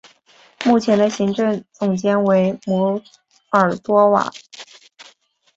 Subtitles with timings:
[0.65, 2.99] 目前的行政总监为摩
[3.51, 4.65] 尔多瓦的。